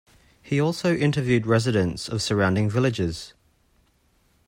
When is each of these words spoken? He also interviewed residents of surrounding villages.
He 0.41 0.59
also 0.59 0.95
interviewed 0.95 1.45
residents 1.45 2.09
of 2.09 2.23
surrounding 2.23 2.67
villages. 2.71 3.35